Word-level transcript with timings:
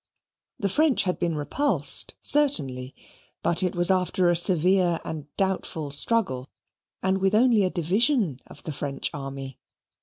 The 0.57 0.67
French 0.67 1.03
had 1.03 1.19
been 1.19 1.35
repulsed 1.35 2.15
certainly, 2.23 2.95
but 3.43 3.61
it 3.61 3.75
was 3.75 3.91
after 3.91 4.31
a 4.31 4.35
severe 4.35 4.99
and 5.05 5.27
doubtful 5.35 5.91
struggle, 5.91 6.49
and 7.03 7.19
with 7.19 7.35
only 7.35 7.63
a 7.65 7.69
division 7.69 8.39
of 8.47 8.63
the 8.63 8.73
French 8.73 9.11
army. 9.13 9.59